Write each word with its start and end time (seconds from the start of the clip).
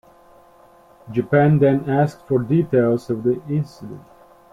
Japan 1.11 1.59
then 1.59 1.87
asked 1.87 2.25
for 2.27 2.39
details 2.39 3.11
of 3.11 3.21
the 3.21 3.39
incident. 3.49 4.01